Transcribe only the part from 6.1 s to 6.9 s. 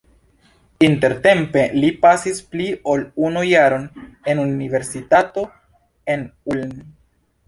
en Ulm.